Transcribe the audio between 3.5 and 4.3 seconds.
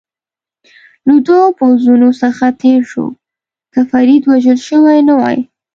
که فرید